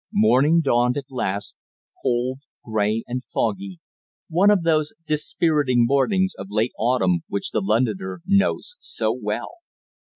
Morning 0.13 0.61
dawned 0.61 0.97
at 0.97 1.11
last, 1.11 1.53
cold, 2.01 2.39
grey 2.65 3.03
and 3.05 3.21
foggy, 3.25 3.79
one 4.29 4.49
of 4.49 4.63
those 4.63 4.93
dispiriting 5.05 5.85
mornings 5.85 6.33
of 6.39 6.47
late 6.49 6.71
autumn 6.75 7.19
which 7.27 7.51
the 7.51 7.61
Londoner 7.61 8.23
knows 8.25 8.77
so 8.79 9.11
well. 9.13 9.57